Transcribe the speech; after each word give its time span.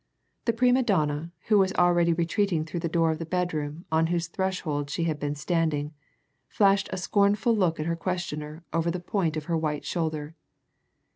The 0.45 0.53
prima 0.53 0.81
donna, 0.81 1.31
who 1.45 1.59
was 1.59 1.73
already 1.73 2.11
retreating 2.11 2.65
through 2.65 2.79
the 2.79 2.89
door 2.89 3.11
of 3.11 3.19
the 3.19 3.23
bedroom 3.27 3.85
on 3.91 4.07
whose 4.07 4.25
threshold 4.27 4.89
she 4.89 5.03
had 5.03 5.19
been 5.19 5.35
standing, 5.35 5.93
flashed 6.47 6.89
a 6.91 6.97
scornful 6.97 7.55
look 7.55 7.79
at 7.79 7.85
her 7.85 7.95
questioner 7.95 8.63
over 8.73 8.89
the 8.89 8.99
point 8.99 9.37
of 9.37 9.45
her 9.45 9.55
white 9.55 9.85
shoulder. 9.85 10.33